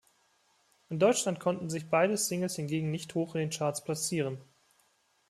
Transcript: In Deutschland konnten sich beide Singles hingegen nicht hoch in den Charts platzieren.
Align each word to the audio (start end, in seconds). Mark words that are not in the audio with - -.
In 0.89 0.97
Deutschland 0.97 1.39
konnten 1.39 1.69
sich 1.69 1.87
beide 1.91 2.17
Singles 2.17 2.55
hingegen 2.55 2.89
nicht 2.89 3.13
hoch 3.13 3.35
in 3.35 3.41
den 3.41 3.49
Charts 3.51 3.83
platzieren. 3.83 4.39